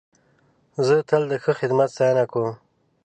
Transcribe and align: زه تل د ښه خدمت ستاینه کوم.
زه 0.85 0.95
تل 1.09 1.23
د 1.31 1.33
ښه 1.43 1.51
خدمت 1.59 1.89
ستاینه 1.95 2.23
کوم. 2.31 2.53